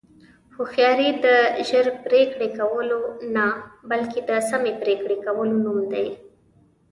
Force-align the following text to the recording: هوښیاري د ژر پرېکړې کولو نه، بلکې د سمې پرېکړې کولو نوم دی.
هوښیاري 0.55 1.09
د 1.23 1.27
ژر 1.69 1.85
پرېکړې 2.05 2.47
کولو 2.57 3.01
نه، 3.35 3.47
بلکې 3.89 4.19
د 4.29 4.31
سمې 4.49 4.73
پرېکړې 4.81 5.17
کولو 5.25 5.55
نوم 5.65 5.79
دی. 5.93 6.07